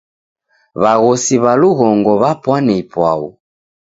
W'aghosi 0.81 1.35
w'a 1.43 1.53
lughongo 1.61 2.11
w'apwane 2.21 2.73
ipwau. 2.81 3.21